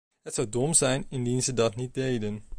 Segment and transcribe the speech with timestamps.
[0.23, 2.43] Het zou dom zijn indien ze dat niet deden.